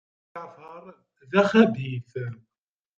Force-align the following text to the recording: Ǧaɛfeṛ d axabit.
Ǧaɛfeṛ 0.31 0.85
d 1.29 1.31
axabit. 1.41 2.11